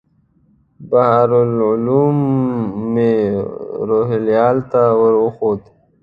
[0.89, 2.17] بحر العلوم
[2.93, 3.13] مې
[3.89, 5.61] روهیال ته ور وښود.